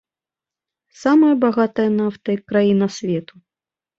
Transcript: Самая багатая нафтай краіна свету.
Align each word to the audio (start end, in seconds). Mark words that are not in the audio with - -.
Самая 1.01 1.33
багатая 1.43 1.85
нафтай 1.99 2.37
краіна 2.53 2.87
свету. 2.97 3.33